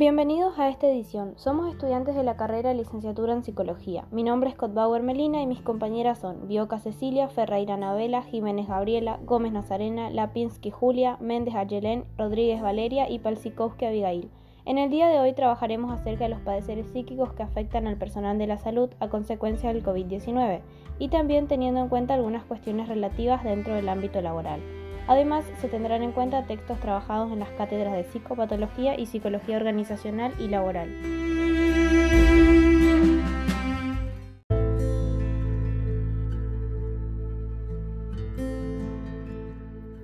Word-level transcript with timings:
Bienvenidos 0.00 0.58
a 0.58 0.70
esta 0.70 0.86
edición. 0.86 1.34
Somos 1.36 1.68
estudiantes 1.70 2.14
de 2.14 2.22
la 2.22 2.38
carrera 2.38 2.70
de 2.70 2.74
licenciatura 2.74 3.34
en 3.34 3.44
psicología. 3.44 4.06
Mi 4.10 4.22
nombre 4.22 4.48
es 4.48 4.54
Scott 4.54 4.72
Bauer 4.72 5.02
Melina 5.02 5.42
y 5.42 5.46
mis 5.46 5.60
compañeras 5.60 6.20
son 6.20 6.48
Bioca 6.48 6.78
Cecilia, 6.78 7.28
Ferreira 7.28 7.76
Navela, 7.76 8.22
Jiménez 8.22 8.66
Gabriela, 8.66 9.20
Gómez 9.26 9.52
Nazarena, 9.52 10.08
Lapinski 10.08 10.70
Julia, 10.70 11.18
Méndez 11.20 11.54
Ayelén, 11.54 12.06
Rodríguez 12.16 12.62
Valeria 12.62 13.10
y 13.10 13.18
Palsikowski 13.18 13.84
Abigail. 13.84 14.30
En 14.64 14.78
el 14.78 14.88
día 14.88 15.06
de 15.08 15.20
hoy 15.20 15.34
trabajaremos 15.34 15.92
acerca 15.92 16.24
de 16.24 16.30
los 16.30 16.40
padeceres 16.40 16.86
psíquicos 16.86 17.34
que 17.34 17.42
afectan 17.42 17.86
al 17.86 17.98
personal 17.98 18.38
de 18.38 18.46
la 18.46 18.56
salud 18.56 18.88
a 19.00 19.10
consecuencia 19.10 19.70
del 19.70 19.84
COVID-19 19.84 20.62
y 20.98 21.08
también 21.08 21.46
teniendo 21.46 21.78
en 21.78 21.90
cuenta 21.90 22.14
algunas 22.14 22.44
cuestiones 22.44 22.88
relativas 22.88 23.44
dentro 23.44 23.74
del 23.74 23.90
ámbito 23.90 24.22
laboral. 24.22 24.79
Además, 25.10 25.44
se 25.60 25.66
tendrán 25.66 26.04
en 26.04 26.12
cuenta 26.12 26.44
textos 26.44 26.78
trabajados 26.78 27.32
en 27.32 27.40
las 27.40 27.48
cátedras 27.50 27.94
de 27.94 28.04
psicopatología 28.04 28.96
y 28.96 29.06
psicología 29.06 29.56
organizacional 29.56 30.32
y 30.38 30.46
laboral. 30.46 30.88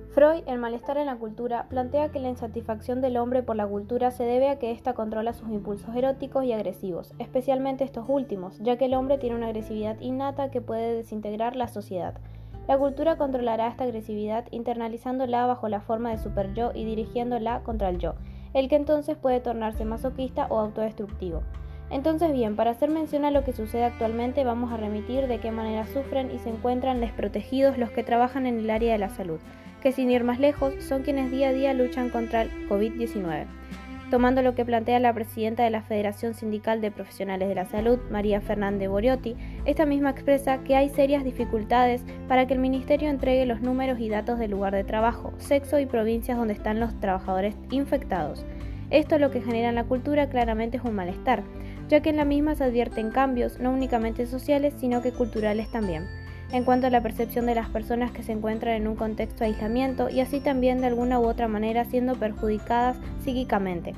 Freud, 0.09 0.43
el 0.45 0.59
malestar 0.59 0.97
en 0.97 1.05
la 1.05 1.15
cultura, 1.15 1.67
plantea 1.69 2.11
que 2.11 2.19
la 2.19 2.27
insatisfacción 2.27 2.99
del 2.99 3.15
hombre 3.15 3.43
por 3.43 3.55
la 3.55 3.65
cultura 3.65 4.11
se 4.11 4.25
debe 4.25 4.49
a 4.49 4.59
que 4.59 4.71
ésta 4.71 4.93
controla 4.93 5.31
sus 5.31 5.47
impulsos 5.47 5.95
eróticos 5.95 6.43
y 6.43 6.51
agresivos, 6.51 7.13
especialmente 7.17 7.85
estos 7.85 8.09
últimos, 8.09 8.59
ya 8.59 8.77
que 8.77 8.85
el 8.85 8.93
hombre 8.93 9.17
tiene 9.17 9.37
una 9.37 9.47
agresividad 9.47 10.01
innata 10.01 10.51
que 10.51 10.59
puede 10.59 10.95
desintegrar 10.95 11.55
la 11.55 11.69
sociedad. 11.69 12.15
La 12.67 12.77
cultura 12.77 13.15
controlará 13.15 13.69
esta 13.69 13.85
agresividad 13.85 14.45
internalizándola 14.51 15.45
bajo 15.45 15.69
la 15.69 15.79
forma 15.79 16.11
de 16.11 16.17
super 16.17 16.53
yo 16.53 16.71
y 16.73 16.83
dirigiéndola 16.83 17.61
contra 17.63 17.89
el 17.89 17.97
yo, 17.97 18.15
el 18.53 18.67
que 18.67 18.75
entonces 18.75 19.15
puede 19.15 19.39
tornarse 19.39 19.85
masoquista 19.85 20.47
o 20.49 20.59
autodestructivo. 20.59 21.43
Entonces 21.89 22.33
bien, 22.33 22.57
para 22.57 22.71
hacer 22.71 22.89
mención 22.89 23.23
a 23.23 23.31
lo 23.31 23.45
que 23.45 23.53
sucede 23.53 23.85
actualmente 23.85 24.43
vamos 24.43 24.73
a 24.73 24.77
remitir 24.77 25.27
de 25.27 25.39
qué 25.39 25.51
manera 25.51 25.87
sufren 25.87 26.29
y 26.29 26.39
se 26.39 26.49
encuentran 26.49 26.99
desprotegidos 26.99 27.77
los 27.77 27.89
que 27.91 28.03
trabajan 28.03 28.45
en 28.45 28.59
el 28.59 28.69
área 28.69 28.91
de 28.91 28.99
la 28.99 29.09
salud, 29.09 29.39
que 29.81 29.93
sin 29.93 30.11
ir 30.11 30.25
más 30.25 30.39
lejos 30.39 30.73
son 30.83 31.03
quienes 31.03 31.31
día 31.31 31.49
a 31.49 31.53
día 31.53 31.73
luchan 31.73 32.09
contra 32.09 32.41
el 32.41 32.67
COVID-19. 32.67 33.45
Tomando 34.09 34.41
lo 34.41 34.55
que 34.55 34.63
plantea 34.63 34.99
la 34.99 35.13
presidenta 35.13 35.63
de 35.63 35.69
la 35.69 35.81
Federación 35.81 36.33
Sindical 36.33 36.79
de 36.79 36.91
Profesionales 36.91 37.49
de 37.49 37.55
la 37.55 37.65
Salud, 37.65 37.99
María 38.09 38.39
Fernández 38.39 38.89
Boriotti, 38.89 39.35
esta 39.67 39.85
misma 39.85 40.09
expresa 40.09 40.63
que 40.63 40.75
hay 40.75 40.89
serias 40.89 41.23
dificultades 41.23 42.01
para 42.27 42.47
que 42.47 42.53
el 42.53 42.59
Ministerio 42.59 43.09
entregue 43.09 43.45
los 43.45 43.61
números 43.61 43.99
y 43.99 44.09
datos 44.09 44.39
del 44.39 44.51
lugar 44.51 44.73
de 44.73 44.83
trabajo, 44.83 45.33
sexo 45.37 45.77
y 45.79 45.85
provincias 45.85 46.37
donde 46.37 46.53
están 46.53 46.79
los 46.79 46.99
trabajadores 46.99 47.53
infectados. 47.69 48.45
Esto 48.89 49.19
lo 49.19 49.29
que 49.29 49.41
genera 49.41 49.69
en 49.69 49.75
la 49.75 49.83
cultura 49.83 50.29
claramente 50.29 50.77
es 50.77 50.83
un 50.83 50.95
malestar, 50.95 51.43
ya 51.89 52.01
que 52.01 52.09
en 52.09 52.17
la 52.17 52.25
misma 52.25 52.55
se 52.55 52.63
advierten 52.63 53.11
cambios 53.11 53.59
no 53.59 53.71
únicamente 53.71 54.25
sociales, 54.25 54.73
sino 54.79 55.01
que 55.01 55.11
culturales 55.11 55.69
también 55.69 56.05
en 56.51 56.63
cuanto 56.63 56.87
a 56.87 56.89
la 56.89 57.01
percepción 57.01 57.45
de 57.45 57.55
las 57.55 57.69
personas 57.69 58.11
que 58.11 58.23
se 58.23 58.31
encuentran 58.31 58.75
en 58.75 58.87
un 58.87 58.95
contexto 58.95 59.39
de 59.39 59.47
aislamiento 59.47 60.09
y 60.09 60.21
así 60.21 60.39
también 60.39 60.79
de 60.79 60.87
alguna 60.87 61.19
u 61.19 61.27
otra 61.27 61.47
manera 61.47 61.83
siendo 61.85 62.15
perjudicadas 62.15 62.97
psíquicamente. 63.23 63.93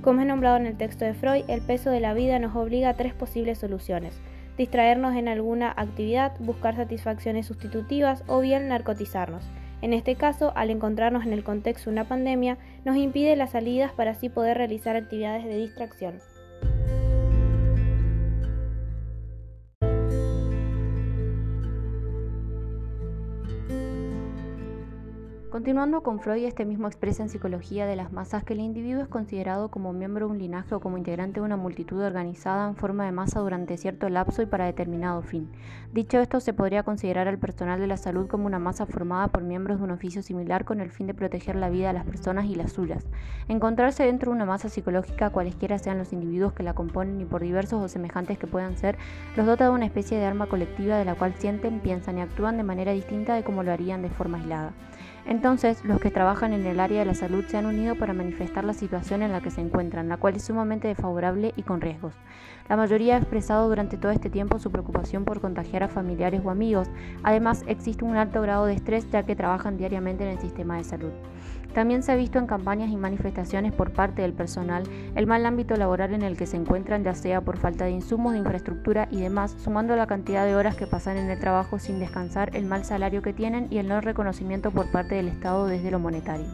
Como 0.00 0.22
es 0.22 0.26
nombrado 0.26 0.56
en 0.56 0.64
el 0.64 0.78
texto 0.78 1.04
de 1.04 1.12
Freud, 1.12 1.44
el 1.48 1.60
peso 1.60 1.90
de 1.90 2.00
la 2.00 2.14
vida 2.14 2.38
nos 2.38 2.56
obliga 2.56 2.88
a 2.88 2.94
tres 2.94 3.12
posibles 3.12 3.58
soluciones. 3.58 4.18
Distraernos 4.56 5.16
en 5.16 5.28
alguna 5.28 5.72
actividad, 5.76 6.32
buscar 6.40 6.76
satisfacciones 6.76 7.46
sustitutivas 7.46 8.22
o 8.26 8.40
bien 8.40 8.68
narcotizarnos. 8.68 9.44
En 9.82 9.92
este 9.94 10.16
caso, 10.16 10.52
al 10.56 10.70
encontrarnos 10.70 11.24
en 11.24 11.32
el 11.32 11.44
contexto 11.44 11.88
de 11.88 11.94
una 11.94 12.08
pandemia, 12.08 12.58
nos 12.84 12.96
impide 12.96 13.36
las 13.36 13.52
salidas 13.52 13.92
para 13.92 14.10
así 14.10 14.28
poder 14.28 14.58
realizar 14.58 14.96
actividades 14.96 15.44
de 15.44 15.56
distracción. 15.56 16.18
Continuando 25.60 26.02
con 26.02 26.20
Freud, 26.20 26.46
este 26.46 26.64
mismo 26.64 26.86
expresa 26.86 27.22
en 27.22 27.28
Psicología 27.28 27.84
de 27.84 27.94
las 27.94 28.14
Masas 28.14 28.42
que 28.44 28.54
el 28.54 28.60
individuo 28.60 29.02
es 29.02 29.08
considerado 29.08 29.70
como 29.70 29.92
miembro 29.92 30.24
de 30.24 30.32
un 30.32 30.38
linaje 30.38 30.74
o 30.74 30.80
como 30.80 30.96
integrante 30.96 31.40
de 31.40 31.44
una 31.44 31.58
multitud 31.58 32.00
organizada 32.00 32.66
en 32.66 32.76
forma 32.76 33.04
de 33.04 33.12
masa 33.12 33.40
durante 33.40 33.76
cierto 33.76 34.08
lapso 34.08 34.40
y 34.40 34.46
para 34.46 34.64
determinado 34.64 35.20
fin. 35.20 35.50
Dicho 35.92 36.18
esto, 36.18 36.40
se 36.40 36.54
podría 36.54 36.82
considerar 36.82 37.28
al 37.28 37.36
personal 37.36 37.78
de 37.78 37.88
la 37.88 37.98
salud 37.98 38.26
como 38.26 38.46
una 38.46 38.58
masa 38.58 38.86
formada 38.86 39.28
por 39.28 39.42
miembros 39.42 39.76
de 39.76 39.84
un 39.84 39.90
oficio 39.90 40.22
similar 40.22 40.64
con 40.64 40.80
el 40.80 40.90
fin 40.90 41.06
de 41.06 41.12
proteger 41.12 41.56
la 41.56 41.68
vida 41.68 41.88
de 41.88 41.92
las 41.92 42.06
personas 42.06 42.46
y 42.46 42.54
las 42.54 42.72
suyas. 42.72 43.04
Encontrarse 43.46 44.04
dentro 44.04 44.30
de 44.30 44.36
una 44.36 44.46
masa 44.46 44.70
psicológica, 44.70 45.28
cualesquiera 45.28 45.78
sean 45.78 45.98
los 45.98 46.14
individuos 46.14 46.54
que 46.54 46.62
la 46.62 46.72
componen 46.72 47.20
y 47.20 47.26
por 47.26 47.42
diversos 47.42 47.82
o 47.84 47.88
semejantes 47.88 48.38
que 48.38 48.46
puedan 48.46 48.78
ser, 48.78 48.96
los 49.36 49.44
dota 49.44 49.64
de 49.64 49.70
una 49.72 49.84
especie 49.84 50.16
de 50.16 50.24
arma 50.24 50.46
colectiva 50.46 50.96
de 50.96 51.04
la 51.04 51.16
cual 51.16 51.34
sienten, 51.34 51.80
piensan 51.80 52.16
y 52.16 52.22
actúan 52.22 52.56
de 52.56 52.62
manera 52.62 52.92
distinta 52.92 53.34
de 53.34 53.44
como 53.44 53.62
lo 53.62 53.72
harían 53.72 54.00
de 54.00 54.08
forma 54.08 54.38
aislada. 54.38 54.72
Entonces, 55.26 55.84
los 55.84 56.00
que 56.00 56.10
trabajan 56.10 56.52
en 56.52 56.66
el 56.66 56.80
área 56.80 57.00
de 57.00 57.06
la 57.06 57.14
salud 57.14 57.44
se 57.46 57.56
han 57.56 57.66
unido 57.66 57.94
para 57.94 58.12
manifestar 58.12 58.64
la 58.64 58.74
situación 58.74 59.22
en 59.22 59.32
la 59.32 59.40
que 59.40 59.50
se 59.50 59.60
encuentran, 59.60 60.08
la 60.08 60.16
cual 60.16 60.36
es 60.36 60.44
sumamente 60.44 60.88
desfavorable 60.88 61.52
y 61.56 61.62
con 61.62 61.80
riesgos. 61.80 62.14
La 62.68 62.76
mayoría 62.76 63.14
ha 63.14 63.18
expresado 63.18 63.68
durante 63.68 63.96
todo 63.96 64.12
este 64.12 64.30
tiempo 64.30 64.58
su 64.58 64.70
preocupación 64.70 65.24
por 65.24 65.40
contagiar 65.40 65.82
a 65.82 65.88
familiares 65.88 66.40
o 66.44 66.50
amigos. 66.50 66.88
Además, 67.22 67.64
existe 67.66 68.04
un 68.04 68.16
alto 68.16 68.40
grado 68.42 68.66
de 68.66 68.74
estrés 68.74 69.08
ya 69.10 69.22
que 69.22 69.36
trabajan 69.36 69.76
diariamente 69.76 70.24
en 70.24 70.30
el 70.30 70.38
sistema 70.38 70.76
de 70.76 70.84
salud. 70.84 71.12
También 71.74 72.02
se 72.02 72.12
ha 72.12 72.16
visto 72.16 72.38
en 72.38 72.46
campañas 72.46 72.90
y 72.90 72.96
manifestaciones 72.96 73.72
por 73.72 73.92
parte 73.92 74.22
del 74.22 74.32
personal 74.32 74.82
el 75.14 75.26
mal 75.26 75.46
ámbito 75.46 75.76
laboral 75.76 76.14
en 76.14 76.22
el 76.22 76.36
que 76.36 76.46
se 76.46 76.56
encuentran, 76.56 77.04
ya 77.04 77.14
sea 77.14 77.40
por 77.40 77.58
falta 77.58 77.84
de 77.84 77.92
insumos, 77.92 78.32
de 78.32 78.38
infraestructura 78.38 79.06
y 79.10 79.20
demás, 79.20 79.54
sumando 79.62 79.94
la 79.94 80.06
cantidad 80.06 80.44
de 80.44 80.56
horas 80.56 80.76
que 80.76 80.86
pasan 80.86 81.16
en 81.16 81.30
el 81.30 81.38
trabajo 81.38 81.78
sin 81.78 82.00
descansar, 82.00 82.56
el 82.56 82.66
mal 82.66 82.84
salario 82.84 83.22
que 83.22 83.32
tienen 83.32 83.68
y 83.70 83.78
el 83.78 83.88
no 83.88 84.00
reconocimiento 84.00 84.70
por 84.70 84.90
parte 84.90 85.14
del 85.14 85.28
Estado 85.28 85.66
desde 85.66 85.90
lo 85.90 86.00
monetario. 86.00 86.46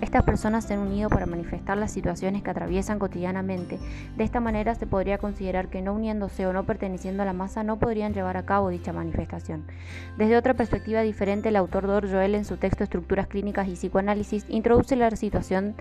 Estas 0.00 0.22
personas 0.22 0.64
se 0.64 0.74
han 0.74 0.80
unido 0.80 1.08
para 1.08 1.26
manifestar 1.26 1.76
las 1.76 1.90
situaciones 1.90 2.44
que 2.44 2.50
atraviesan 2.50 3.00
cotidianamente. 3.00 3.80
De 4.16 4.22
esta 4.22 4.38
manera 4.38 4.76
se 4.76 4.86
podría 4.86 5.18
considerar 5.18 5.68
que 5.68 5.82
no 5.82 5.92
uniéndose 5.92 6.46
o 6.46 6.52
no 6.52 6.62
perteneciendo 6.62 7.24
a 7.24 7.26
la 7.26 7.32
masa 7.32 7.64
no 7.64 7.80
podrían 7.80 8.14
llevar 8.14 8.36
a 8.36 8.44
cabo 8.44 8.68
dicha 8.68 8.92
manifestación. 8.92 9.64
Desde 10.16 10.36
otra 10.36 10.54
perspectiva 10.54 11.00
diferente, 11.02 11.48
el 11.48 11.56
autor 11.56 11.88
Dor 11.88 12.08
Joel 12.08 12.36
en 12.36 12.44
su 12.44 12.58
texto 12.58 12.84
Estructuras 12.84 13.26
Clínicas 13.26 13.66
y 13.66 13.72
Psicoanálisis 13.72 14.44
introduce 14.48 14.94
la 14.94 15.10
situación 15.10 15.74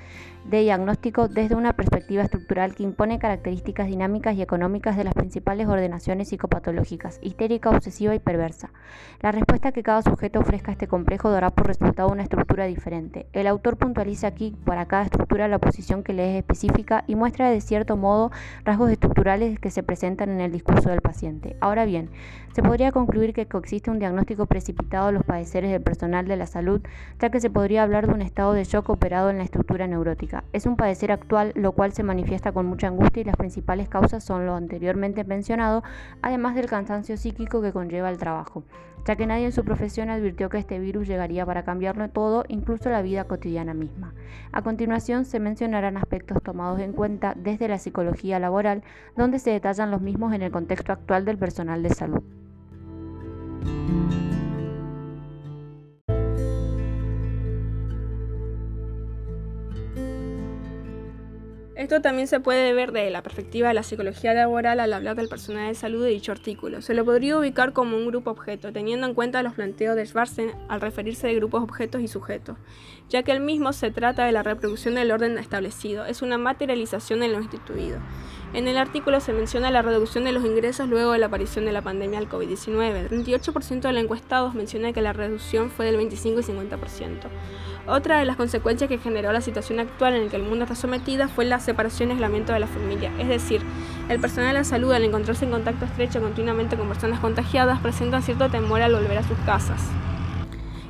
de 0.45 0.61
diagnóstico 0.61 1.27
desde 1.27 1.53
una 1.53 1.73
perspectiva 1.73 2.23
estructural 2.23 2.73
que 2.73 2.83
impone 2.83 3.19
características 3.19 3.85
dinámicas 3.85 4.35
y 4.35 4.41
económicas 4.41 4.97
de 4.97 5.03
las 5.03 5.13
principales 5.13 5.67
ordenaciones 5.67 6.29
psicopatológicas, 6.29 7.19
histérica, 7.21 7.69
obsesiva 7.69 8.15
y 8.15 8.19
perversa. 8.19 8.71
La 9.21 9.31
respuesta 9.31 9.71
que 9.71 9.83
cada 9.83 10.01
sujeto 10.01 10.39
ofrezca 10.39 10.71
a 10.71 10.73
este 10.73 10.87
complejo 10.87 11.29
dará 11.29 11.51
por 11.51 11.67
resultado 11.67 12.09
una 12.09 12.23
estructura 12.23 12.65
diferente. 12.65 13.27
El 13.33 13.45
autor 13.45 13.77
puntualiza 13.77 14.06
Dice 14.07 14.25
aquí 14.25 14.55
para 14.63 14.85
cada 14.85 15.03
estructura 15.03 15.49
la 15.49 15.59
posición 15.59 16.01
que 16.01 16.13
le 16.13 16.31
es 16.31 16.37
específica 16.37 17.03
y 17.07 17.15
muestra 17.15 17.49
de 17.49 17.59
cierto 17.59 17.97
modo 17.97 18.31
rasgos 18.63 18.89
estructurales 18.89 19.59
que 19.59 19.69
se 19.69 19.83
presentan 19.83 20.29
en 20.29 20.39
el 20.39 20.49
discurso 20.49 20.89
del 20.89 21.01
paciente. 21.01 21.57
Ahora 21.59 21.83
bien, 21.83 22.09
se 22.53 22.63
podría 22.63 22.93
concluir 22.93 23.33
que 23.33 23.47
coexiste 23.47 23.91
un 23.91 23.99
diagnóstico 23.99 24.45
precipitado 24.45 25.07
de 25.07 25.11
los 25.11 25.25
padeceres 25.25 25.71
del 25.71 25.81
personal 25.81 26.25
de 26.25 26.37
la 26.37 26.47
salud, 26.47 26.81
ya 27.19 27.29
que 27.29 27.41
se 27.41 27.49
podría 27.49 27.83
hablar 27.83 28.07
de 28.07 28.13
un 28.13 28.21
estado 28.21 28.53
de 28.53 28.63
shock 28.63 28.89
operado 28.89 29.29
en 29.29 29.39
la 29.39 29.43
estructura 29.43 29.87
neurótica. 29.87 30.45
Es 30.53 30.65
un 30.65 30.77
padecer 30.77 31.11
actual, 31.11 31.51
lo 31.55 31.73
cual 31.73 31.91
se 31.91 32.03
manifiesta 32.03 32.53
con 32.53 32.65
mucha 32.65 32.87
angustia 32.87 33.21
y 33.21 33.25
las 33.25 33.35
principales 33.35 33.89
causas 33.89 34.23
son 34.23 34.45
lo 34.45 34.55
anteriormente 34.55 35.25
mencionado, 35.25 35.83
además 36.21 36.55
del 36.55 36.67
cansancio 36.67 37.17
psíquico 37.17 37.61
que 37.61 37.73
conlleva 37.73 38.09
el 38.09 38.17
trabajo, 38.17 38.63
ya 39.07 39.15
que 39.15 39.25
nadie 39.25 39.45
en 39.45 39.53
su 39.53 39.63
profesión 39.63 40.09
advirtió 40.09 40.49
que 40.49 40.57
este 40.57 40.79
virus 40.79 41.07
llegaría 41.07 41.45
para 41.45 41.63
cambiarlo 41.63 42.09
todo, 42.09 42.43
incluso 42.49 42.89
la 42.89 43.01
vida 43.01 43.23
cotidiana 43.23 43.73
misma. 43.73 44.13
A 44.51 44.61
continuación 44.61 45.23
se 45.23 45.39
mencionarán 45.39 45.95
aspectos 45.95 46.43
tomados 46.43 46.81
en 46.81 46.91
cuenta 46.91 47.33
desde 47.37 47.69
la 47.69 47.79
psicología 47.79 48.37
laboral, 48.37 48.83
donde 49.15 49.39
se 49.39 49.51
detallan 49.51 49.91
los 49.91 50.01
mismos 50.01 50.33
en 50.33 50.41
el 50.41 50.51
contexto 50.51 50.91
actual 50.91 51.23
del 51.23 51.37
personal 51.37 51.83
de 51.83 51.89
salud. 51.89 52.21
Esto 61.87 62.01
también 62.01 62.27
se 62.27 62.41
puede 62.41 62.73
ver 62.73 62.91
desde 62.91 63.11
la 63.11 63.23
perspectiva 63.23 63.69
de 63.69 63.73
la 63.73 63.81
psicología 63.81 64.33
laboral 64.33 64.81
al 64.81 64.91
hablar 64.91 65.15
del 65.15 65.29
personal 65.29 65.69
de 65.69 65.73
salud 65.73 66.03
de 66.03 66.09
dicho 66.09 66.33
artículo. 66.33 66.81
Se 66.81 66.93
lo 66.93 67.05
podría 67.05 67.37
ubicar 67.37 67.71
como 67.71 67.95
un 67.95 68.07
grupo 68.07 68.29
objeto, 68.29 68.73
teniendo 68.73 69.07
en 69.07 69.13
cuenta 69.13 69.41
los 69.41 69.53
planteos 69.53 69.95
de 69.95 70.05
Schwarzen 70.05 70.51
al 70.67 70.81
referirse 70.81 71.27
de 71.27 71.35
grupos 71.35 71.63
objetos 71.63 72.01
y 72.01 72.09
sujetos, 72.09 72.57
ya 73.07 73.23
que 73.23 73.31
el 73.31 73.39
mismo 73.39 73.71
se 73.71 73.89
trata 73.89 74.25
de 74.25 74.33
la 74.33 74.43
reproducción 74.43 74.95
del 74.95 75.11
orden 75.11 75.37
establecido, 75.37 76.03
es 76.03 76.21
una 76.21 76.37
materialización 76.37 77.23
en 77.23 77.31
lo 77.31 77.39
instituido. 77.39 77.99
En 78.53 78.67
el 78.67 78.77
artículo 78.77 79.19
se 79.19 79.33
menciona 79.33 79.69
la 79.71 79.81
reducción 79.81 80.23
de 80.23 80.31
los 80.31 80.45
ingresos 80.45 80.87
luego 80.87 81.11
de 81.11 81.19
la 81.19 81.25
aparición 81.25 81.65
de 81.65 81.73
la 81.73 81.81
pandemia 81.81 82.19
del 82.19 82.29
COVID-19. 82.29 82.95
El 82.95 83.09
38% 83.09 83.81
de 83.81 83.93
los 83.93 84.01
encuestados 84.01 84.55
menciona 84.55 84.93
que 84.93 85.01
la 85.01 85.11
reducción 85.11 85.69
fue 85.69 85.85
del 85.85 85.97
25 85.97 86.39
y 86.39 86.43
50%. 86.43 87.27
Otra 87.87 88.19
de 88.19 88.25
las 88.25 88.37
consecuencias 88.37 88.87
que 88.89 88.97
generó 88.97 89.31
la 89.33 89.41
situación 89.41 89.79
actual 89.79 90.15
en 90.15 90.25
la 90.25 90.31
que 90.31 90.37
el 90.37 90.43
mundo 90.43 90.63
está 90.63 90.75
sometida 90.75 91.27
fue 91.27 91.45
la 91.45 91.59
separación 91.59 92.09
y 92.09 92.13
aislamiento 92.13 92.53
de 92.53 92.59
la 92.59 92.67
familia. 92.67 93.11
Es 93.19 93.27
decir, 93.27 93.61
el 94.09 94.19
personal 94.19 94.53
de 94.53 94.59
la 94.59 94.63
salud 94.63 94.93
al 94.93 95.03
encontrarse 95.03 95.45
en 95.45 95.51
contacto 95.51 95.85
estrecho 95.85 96.21
continuamente 96.21 96.77
con 96.77 96.87
personas 96.87 97.19
contagiadas 97.19 97.79
presenta 97.79 98.21
cierto 98.21 98.49
temor 98.49 98.81
al 98.81 98.93
volver 98.93 99.17
a 99.17 99.23
sus 99.23 99.37
casas 99.39 99.81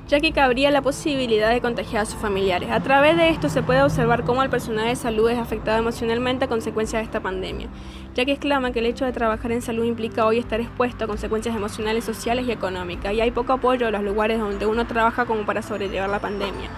ya 0.07 0.19
que 0.19 0.31
cabría 0.31 0.71
la 0.71 0.81
posibilidad 0.81 1.51
de 1.51 1.61
contagiar 1.61 2.03
a 2.03 2.05
sus 2.05 2.19
familiares. 2.19 2.71
A 2.71 2.79
través 2.79 3.17
de 3.17 3.29
esto 3.29 3.49
se 3.49 3.61
puede 3.61 3.83
observar 3.83 4.23
cómo 4.23 4.41
el 4.41 4.49
personal 4.49 4.87
de 4.87 4.95
salud 4.95 5.29
es 5.29 5.37
afectado 5.37 5.77
emocionalmente 5.77 6.45
a 6.45 6.47
consecuencia 6.47 6.99
de 6.99 7.05
esta 7.05 7.19
pandemia, 7.19 7.67
ya 8.15 8.23
que 8.23 8.31
exclama 8.31 8.71
que 8.71 8.79
el 8.79 8.85
hecho 8.85 9.05
de 9.05 9.11
trabajar 9.11 9.51
en 9.51 9.61
salud 9.61 9.83
implica 9.83 10.25
hoy 10.25 10.37
estar 10.39 10.61
expuesto 10.61 11.05
a 11.05 11.07
consecuencias 11.07 11.55
emocionales, 11.55 12.05
sociales 12.05 12.47
y 12.47 12.51
económicas, 12.51 13.13
y 13.13 13.21
hay 13.21 13.31
poco 13.31 13.53
apoyo 13.53 13.87
en 13.87 13.93
los 13.93 14.03
lugares 14.03 14.39
donde 14.39 14.65
uno 14.65 14.87
trabaja 14.87 15.25
como 15.25 15.45
para 15.45 15.61
sobrellevar 15.61 16.09
la 16.09 16.19
pandemia. 16.19 16.69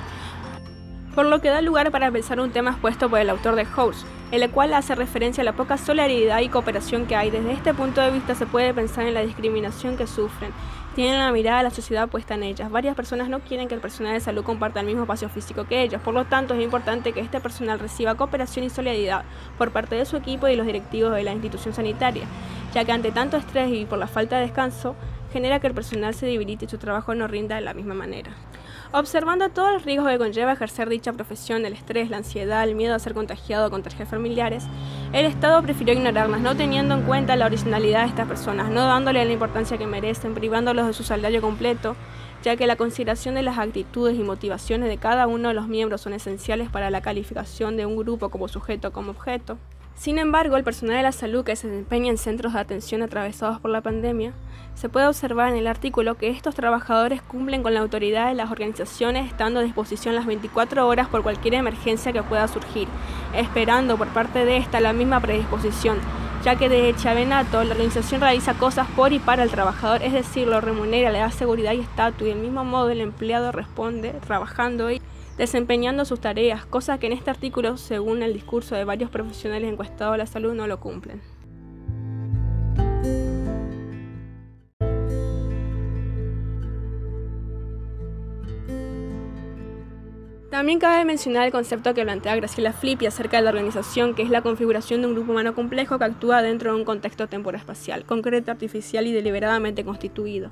Por 1.15 1.25
lo 1.25 1.41
que 1.41 1.49
da 1.49 1.61
lugar 1.61 1.91
para 1.91 2.11
pensar 2.11 2.39
un 2.39 2.51
tema 2.51 2.71
expuesto 2.71 3.09
por 3.09 3.19
el 3.19 3.29
autor 3.29 3.55
de 3.55 3.65
House, 3.65 4.05
en 4.31 4.43
el 4.43 4.51
cual 4.51 4.73
hace 4.73 4.95
referencia 4.95 5.41
a 5.41 5.45
la 5.45 5.53
poca 5.53 5.77
solidaridad 5.77 6.39
y 6.39 6.49
cooperación 6.49 7.07
que 7.07 7.15
hay. 7.15 7.31
Desde 7.31 7.51
este 7.51 7.73
punto 7.73 7.99
de 7.99 8.11
vista 8.11 8.35
se 8.35 8.45
puede 8.45 8.73
pensar 8.73 9.05
en 9.05 9.15
la 9.15 9.21
discriminación 9.21 9.97
que 9.97 10.05
sufren, 10.05 10.51
tienen 10.95 11.19
la 11.19 11.31
mirada 11.31 11.59
de 11.59 11.63
la 11.63 11.69
sociedad 11.71 12.07
puesta 12.07 12.35
en 12.35 12.43
ellas. 12.43 12.69
Varias 12.69 12.95
personas 12.95 13.27
no 13.27 13.39
quieren 13.39 13.67
que 13.67 13.75
el 13.75 13.81
personal 13.81 14.13
de 14.13 14.19
salud 14.19 14.43
comparta 14.43 14.81
el 14.81 14.85
mismo 14.85 15.03
espacio 15.03 15.29
físico 15.29 15.65
que 15.65 15.81
ellos, 15.81 16.01
por 16.01 16.13
lo 16.13 16.25
tanto 16.25 16.53
es 16.53 16.63
importante 16.63 17.11
que 17.11 17.21
este 17.21 17.39
personal 17.39 17.79
reciba 17.79 18.15
cooperación 18.15 18.65
y 18.65 18.69
solidaridad 18.69 19.23
por 19.57 19.71
parte 19.71 19.95
de 19.95 20.05
su 20.05 20.17
equipo 20.17 20.47
y 20.47 20.55
los 20.55 20.65
directivos 20.65 21.13
de 21.15 21.23
la 21.23 21.33
institución 21.33 21.73
sanitaria, 21.73 22.25
ya 22.73 22.85
que 22.85 22.91
ante 22.91 23.11
tanto 23.11 23.37
estrés 23.37 23.71
y 23.71 23.85
por 23.85 23.97
la 23.97 24.07
falta 24.07 24.37
de 24.37 24.43
descanso, 24.43 24.95
genera 25.33 25.59
que 25.59 25.67
el 25.67 25.73
personal 25.73 26.13
se 26.13 26.25
debilite 26.25 26.65
y 26.65 26.69
su 26.69 26.77
trabajo 26.77 27.15
no 27.15 27.27
rinda 27.27 27.55
de 27.55 27.61
la 27.61 27.73
misma 27.73 27.93
manera. 27.93 28.31
Observando 28.91 29.49
todos 29.49 29.71
los 29.71 29.85
riesgos 29.85 30.09
que 30.09 30.17
conlleva 30.17 30.53
ejercer 30.53 30.89
dicha 30.89 31.13
profesión, 31.13 31.63
el 31.63 31.73
estrés, 31.73 32.09
la 32.09 32.17
ansiedad, 32.17 32.63
el 32.63 32.73
miedo 32.73 32.95
a 32.95 32.99
ser 32.99 33.13
contagiado 33.13 33.67
o 33.67 33.69
contagiar 33.69 34.07
familiares, 34.07 34.65
el 35.13 35.27
Estado 35.27 35.61
prefirió 35.61 35.93
ignorarlas, 35.93 36.41
no 36.41 36.55
teniendo 36.55 36.95
en 36.95 37.03
cuenta 37.03 37.35
la 37.35 37.45
originalidad 37.45 38.01
de 38.01 38.07
estas 38.07 38.27
personas, 38.27 38.71
no 38.71 38.87
dándole 38.87 39.23
la 39.23 39.31
importancia 39.31 39.77
que 39.77 39.85
merecen, 39.85 40.33
privándolos 40.33 40.87
de 40.87 40.93
su 40.93 41.03
salario 41.03 41.39
completo, 41.39 41.95
ya 42.41 42.55
que 42.55 42.65
la 42.65 42.77
consideración 42.77 43.35
de 43.35 43.43
las 43.43 43.59
actitudes 43.59 44.17
y 44.17 44.23
motivaciones 44.23 44.89
de 44.89 44.97
cada 44.97 45.27
uno 45.27 45.49
de 45.49 45.53
los 45.53 45.67
miembros 45.67 46.01
son 46.01 46.13
esenciales 46.13 46.71
para 46.71 46.89
la 46.89 47.01
calificación 47.01 47.77
de 47.77 47.85
un 47.85 47.95
grupo 47.95 48.29
como 48.29 48.47
sujeto 48.47 48.91
como 48.91 49.11
objeto. 49.11 49.59
Sin 49.95 50.17
embargo, 50.17 50.55
el 50.55 50.63
personal 50.63 50.95
de 50.95 51.03
la 51.03 51.11
salud 51.11 51.43
que 51.43 51.55
se 51.55 51.67
desempeña 51.67 52.09
en 52.09 52.17
centros 52.17 52.53
de 52.53 52.59
atención 52.59 53.01
atravesados 53.01 53.59
por 53.59 53.69
la 53.69 53.81
pandemia, 53.81 54.33
se 54.75 54.87
puede 54.87 55.07
observar 55.07 55.49
en 55.49 55.57
el 55.57 55.67
artículo 55.67 56.15
que 56.15 56.29
estos 56.29 56.55
trabajadores 56.55 57.21
cumplen 57.21 57.63
con 57.63 57.73
la 57.73 57.81
autoridad 57.81 58.29
de 58.29 58.33
las 58.33 58.49
organizaciones 58.49 59.27
estando 59.27 59.59
a 59.59 59.63
disposición 59.63 60.15
las 60.15 60.25
24 60.25 60.87
horas 60.87 61.09
por 61.09 61.21
cualquier 61.21 61.55
emergencia 61.55 62.13
que 62.13 62.23
pueda 62.23 62.47
surgir, 62.47 62.87
esperando 63.35 63.97
por 63.97 64.07
parte 64.07 64.45
de 64.45 64.55
esta 64.55 64.79
la 64.79 64.93
misma 64.93 65.19
predisposición, 65.19 65.97
ya 66.45 66.55
que 66.55 66.69
de 66.69 66.95
Chavenato 66.95 67.61
la 67.65 67.71
organización 67.71 68.21
realiza 68.21 68.53
cosas 68.53 68.87
por 68.95 69.11
y 69.11 69.19
para 69.19 69.43
el 69.43 69.51
trabajador, 69.51 70.01
es 70.01 70.13
decir, 70.13 70.47
lo 70.47 70.61
remunera, 70.61 71.11
le 71.11 71.19
da 71.19 71.29
seguridad 71.29 71.73
y 71.73 71.81
estatus, 71.81 72.21
y 72.21 72.29
del 72.29 72.39
mismo 72.39 72.63
modo 72.63 72.89
el 72.89 73.01
empleado 73.01 73.51
responde 73.51 74.13
trabajando 74.25 74.89
y 74.91 75.01
desempeñando 75.39 76.03
sus 76.03 76.19
tareas, 76.19 76.65
cosa 76.65 76.99
que 76.99 77.07
en 77.07 77.13
este 77.13 77.29
artículo, 77.31 77.77
según 77.77 78.23
el 78.23 78.33
discurso 78.33 78.75
de 78.75 78.83
varios 78.83 79.09
profesionales 79.09 79.71
encuestados 79.71 80.13
a 80.13 80.17
la 80.17 80.25
salud, 80.27 80.53
no 80.53 80.67
lo 80.67 80.81
cumplen. 80.81 81.21
También 90.69 90.81
cabe 90.81 91.03
mencionar 91.03 91.47
el 91.47 91.51
concepto 91.51 91.95
que 91.95 92.03
plantea 92.03 92.35
Graciela 92.35 92.73
Flippi 92.73 93.07
acerca 93.07 93.37
de 93.37 93.43
la 93.43 93.49
organización, 93.49 94.13
que 94.13 94.21
es 94.21 94.29
la 94.29 94.43
configuración 94.43 95.01
de 95.01 95.07
un 95.07 95.15
grupo 95.15 95.31
humano 95.31 95.55
complejo 95.55 95.97
que 95.97 96.05
actúa 96.05 96.43
dentro 96.43 96.71
de 96.71 96.77
un 96.77 96.85
contexto 96.85 97.25
temporal-espacial, 97.25 98.05
concreto, 98.05 98.51
artificial 98.51 99.07
y 99.07 99.11
deliberadamente 99.11 99.83
constituido 99.83 100.51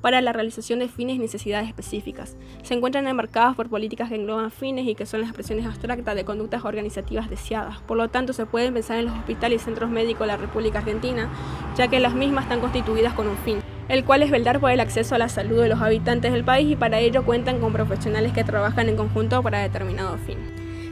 para 0.00 0.22
la 0.22 0.32
realización 0.32 0.78
de 0.78 0.88
fines 0.88 1.16
y 1.16 1.18
necesidades 1.18 1.68
específicas. 1.68 2.38
Se 2.62 2.72
encuentran 2.72 3.06
enmarcadas 3.08 3.56
por 3.56 3.68
políticas 3.68 4.08
que 4.08 4.14
engloban 4.14 4.50
fines 4.50 4.86
y 4.86 4.94
que 4.94 5.04
son 5.04 5.20
las 5.20 5.28
expresiones 5.28 5.66
abstractas 5.66 6.14
de 6.14 6.24
conductas 6.24 6.64
organizativas 6.64 7.28
deseadas. 7.28 7.82
Por 7.82 7.98
lo 7.98 8.08
tanto, 8.08 8.32
se 8.32 8.46
pueden 8.46 8.72
pensar 8.72 8.98
en 8.98 9.04
los 9.04 9.18
hospitales 9.18 9.60
y 9.60 9.64
centros 9.66 9.90
médicos 9.90 10.20
de 10.20 10.28
la 10.28 10.38
República 10.38 10.78
Argentina, 10.78 11.28
ya 11.76 11.88
que 11.88 12.00
las 12.00 12.14
mismas 12.14 12.44
están 12.44 12.60
constituidas 12.60 13.12
con 13.12 13.28
un 13.28 13.36
fin, 13.36 13.58
el 13.88 14.04
cual 14.04 14.22
es 14.22 14.30
velar 14.30 14.60
por 14.60 14.70
el 14.70 14.80
acceso 14.80 15.14
a 15.14 15.18
la 15.18 15.28
salud 15.28 15.62
de 15.62 15.68
los 15.68 15.80
habitantes 15.80 16.32
del 16.32 16.44
país 16.44 16.70
y 16.70 16.76
para 16.76 17.00
ello 17.00 17.24
cuentan 17.24 17.58
con 17.58 17.72
profesionales 17.72 18.32
que 18.32 18.44
trabajan 18.44 18.88
en 18.88 18.96
conjunto 18.96 19.42
para 19.42 19.60
determinado 19.60 20.18
fin. 20.18 20.38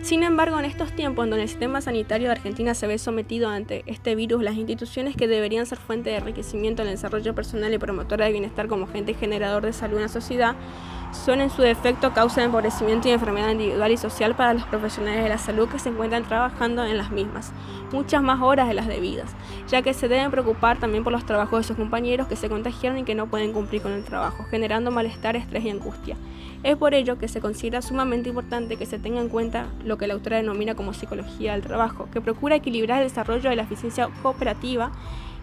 Sin 0.06 0.22
embargo, 0.22 0.56
en 0.60 0.64
estos 0.64 0.92
tiempos 0.92 1.24
en 1.24 1.30
donde 1.30 1.42
el 1.42 1.48
sistema 1.48 1.80
sanitario 1.80 2.28
de 2.28 2.32
Argentina 2.32 2.74
se 2.74 2.86
ve 2.86 2.96
sometido 2.96 3.48
ante 3.48 3.82
este 3.86 4.14
virus, 4.14 4.40
las 4.40 4.54
instituciones 4.54 5.16
que 5.16 5.26
deberían 5.26 5.66
ser 5.66 5.78
fuente 5.78 6.10
de 6.10 6.16
enriquecimiento 6.16 6.82
en 6.82 6.88
el 6.88 6.94
desarrollo 6.94 7.34
personal 7.34 7.74
y 7.74 7.78
promotora 7.78 8.26
de 8.26 8.30
bienestar 8.30 8.68
como 8.68 8.84
agente 8.84 9.14
generador 9.14 9.64
de 9.64 9.72
salud 9.72 9.96
en 9.96 10.02
la 10.02 10.08
sociedad, 10.08 10.54
son 11.16 11.40
en 11.40 11.50
su 11.50 11.62
defecto 11.62 12.12
causa 12.12 12.40
de 12.40 12.46
empobrecimiento 12.46 13.08
y 13.08 13.12
enfermedad 13.12 13.50
individual 13.50 13.90
y 13.90 13.96
social 13.96 14.34
para 14.34 14.54
los 14.54 14.64
profesionales 14.64 15.22
de 15.22 15.28
la 15.28 15.38
salud 15.38 15.68
que 15.68 15.78
se 15.78 15.88
encuentran 15.88 16.24
trabajando 16.24 16.84
en 16.84 16.96
las 16.96 17.10
mismas, 17.10 17.52
muchas 17.92 18.22
más 18.22 18.40
horas 18.42 18.68
de 18.68 18.74
las 18.74 18.86
debidas, 18.86 19.34
ya 19.68 19.82
que 19.82 19.94
se 19.94 20.08
deben 20.08 20.30
preocupar 20.30 20.78
también 20.78 21.02
por 21.02 21.12
los 21.12 21.26
trabajos 21.26 21.60
de 21.60 21.64
sus 21.64 21.76
compañeros 21.76 22.28
que 22.28 22.36
se 22.36 22.48
contagiaron 22.48 22.98
y 22.98 23.04
que 23.04 23.14
no 23.14 23.26
pueden 23.26 23.52
cumplir 23.52 23.82
con 23.82 23.92
el 23.92 24.04
trabajo, 24.04 24.44
generando 24.50 24.90
malestar, 24.90 25.36
estrés 25.36 25.64
y 25.64 25.70
angustia. 25.70 26.16
Es 26.62 26.76
por 26.76 26.94
ello 26.94 27.18
que 27.18 27.28
se 27.28 27.40
considera 27.40 27.82
sumamente 27.82 28.28
importante 28.28 28.76
que 28.76 28.86
se 28.86 28.98
tenga 28.98 29.20
en 29.20 29.28
cuenta 29.28 29.66
lo 29.84 29.98
que 29.98 30.06
la 30.06 30.14
autora 30.14 30.36
denomina 30.36 30.74
como 30.74 30.92
psicología 30.92 31.52
del 31.52 31.62
trabajo, 31.62 32.08
que 32.12 32.20
procura 32.20 32.56
equilibrar 32.56 33.02
el 33.02 33.08
desarrollo 33.08 33.50
de 33.50 33.56
la 33.56 33.62
eficiencia 33.62 34.08
cooperativa 34.22 34.92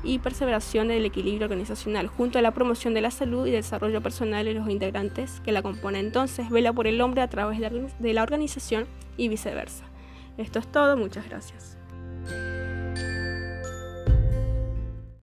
y 0.04 0.20
perseveración 0.20 0.90
del 0.90 1.06
equilibrio 1.06 1.46
organizacional, 1.46 2.08
junto 2.08 2.40
a 2.40 2.42
la 2.42 2.52
promoción 2.52 2.94
de 2.94 3.02
la 3.02 3.12
salud 3.12 3.48
y 3.48 3.52
desarrollo 3.52 4.02
personal 4.02 4.46
de 4.46 4.54
los 4.54 4.70
integrantes 4.70 5.42
que 5.42 5.52
la 5.52 5.62
componen. 5.62 6.06
Entonces, 6.06 6.50
vela 6.50 6.74
por 6.74 6.88
el 6.88 7.02
hombre 7.02 7.22
a 7.22 7.30
través 7.30 7.60
de 7.60 8.14
la 8.14 8.24
organización 8.24 8.86
y 9.18 9.30
viceversa. 9.30 9.86
Esto 10.38 10.60
es 10.60 10.68
todo, 10.72 10.98
muchas 10.98 11.30
gracias. 11.30 11.78